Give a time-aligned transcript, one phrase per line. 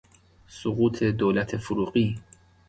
[0.47, 2.17] سقوط دولت فروغی